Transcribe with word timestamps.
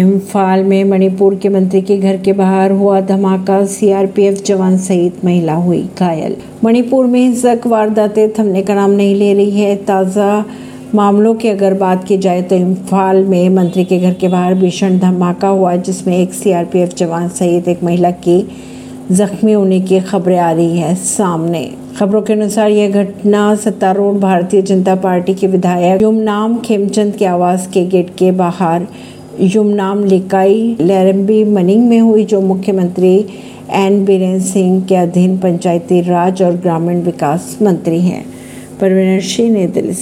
इम्फाल 0.00 0.62
में 0.64 0.84
मणिपुर 0.84 1.34
के 1.34 1.48
मंत्री 1.48 1.80
के 1.82 1.96
घर 1.98 2.16
के 2.16 2.32
बाहर 2.32 2.70
हुआ 2.72 3.00
धमाका 3.00 3.64
सीआरपीएफ 3.66 4.42
जवान 4.46 4.76
सहित 4.78 5.24
महिला 5.24 5.54
हुई 5.54 5.82
घायल। 5.98 6.36
मणिपुर 6.64 7.06
में 7.06 7.20
हिंसक 7.20 7.66
वारदातें, 7.66 8.28
थमने 8.30 8.62
का 8.62 8.74
नाम 8.74 8.90
नहीं 8.90 9.14
ले 9.14 9.32
रही 9.34 9.60
है। 9.60 9.74
ताज़ा 9.84 10.44
मामलों 10.94 11.34
की 11.34 11.48
अगर 11.48 11.74
बात 11.74 12.04
की 12.04 12.18
जाए 12.18 12.42
तो 12.42 12.56
इम्फाल 12.56 13.22
में 13.24 13.48
मंत्री 13.48 13.84
के 13.84 13.98
घर 13.98 14.14
के 14.14 14.28
बाहर 14.28 14.54
भीषण 14.54 14.98
धमाका 14.98 15.48
हुआ, 15.48 15.74
जिसमें 15.76 16.16
एक 16.18 16.32
सीआरपीएफ 16.34 16.94
जवान 16.94 17.28
सहित 17.28 17.68
एक 17.68 17.84
महिला 17.84 18.10
की 18.10 18.40
जख्मी 19.12 19.52
होने 19.52 19.80
की 19.80 20.00
खबरें 20.00 20.38
आ 20.38 20.50
रही 20.52 20.78
है 20.78 20.94
सामने। 20.94 21.70
खबरों 21.98 22.22
के 22.22 22.32
अनुसार 22.32 22.70
यह 22.70 23.02
घटना 23.02 23.54
सत्तारूढ़ 23.56 24.16
भारतीय 24.18 24.62
जनता 24.62 24.94
पार्टी 24.96 25.34
के 25.34 25.46
विधायक 25.46 26.02
युमनाम 26.02 26.58
खेमचंद 26.58 27.16
के 27.16 27.24
आवास 27.26 27.66
के 27.66 27.84
गेट 27.86 28.10
के 28.10 28.30
बाहर 28.32 28.86
युमनाम 29.40 30.04
लिकाई, 30.04 30.76
लैरम्बी 30.80 31.44
मनिंग 31.44 31.88
में 31.88 32.00
हुई, 32.00 32.24
जो 32.24 32.40
मुख्यमंत्री 32.40 33.26
एन 33.70 34.04
बीरेन 34.04 34.40
सिंह 34.40 34.84
के 34.84 34.94
अधीन 34.94 35.38
पंचायती 35.38 36.00
राज 36.00 36.42
और 36.42 36.52
ग्रामीण 36.52 37.00
विकास 37.00 37.58
मंत्री 37.62 38.00
हैं। 38.00 38.24
परवीन 38.80 39.20
सिंह, 39.20 39.50
नई 39.50 39.66
दिल्ली 39.66 39.92
से। 39.92 39.98